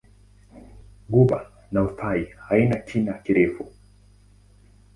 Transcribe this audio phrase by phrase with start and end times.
[1.11, 1.39] Ghuba
[1.71, 3.63] ya Uthai haina kina kirefu.